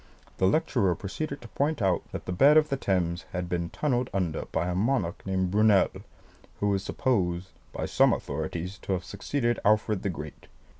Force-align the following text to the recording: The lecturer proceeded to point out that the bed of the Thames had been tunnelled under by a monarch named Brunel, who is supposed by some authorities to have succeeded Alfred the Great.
The 0.39 0.47
lecturer 0.47 0.95
proceeded 0.95 1.41
to 1.43 1.47
point 1.49 1.79
out 1.79 2.01
that 2.11 2.25
the 2.25 2.31
bed 2.31 2.57
of 2.57 2.69
the 2.69 2.75
Thames 2.75 3.25
had 3.33 3.47
been 3.47 3.69
tunnelled 3.69 4.09
under 4.11 4.45
by 4.45 4.67
a 4.67 4.73
monarch 4.73 5.23
named 5.27 5.51
Brunel, 5.51 5.91
who 6.59 6.73
is 6.73 6.81
supposed 6.81 7.49
by 7.71 7.85
some 7.85 8.11
authorities 8.11 8.79
to 8.79 8.93
have 8.93 9.03
succeeded 9.05 9.59
Alfred 9.63 10.01
the 10.01 10.09
Great. 10.09 10.47